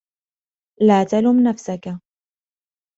لا 0.81 1.03
تلُم 1.03 1.39
نفسك. 1.43 1.99